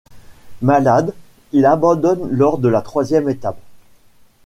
Malade, 0.63 1.13
il 1.51 1.63
abandonne 1.67 2.27
lors 2.31 2.57
de 2.57 2.67
la 2.67 2.81
troisième 2.81 3.29
étape. 3.29 3.59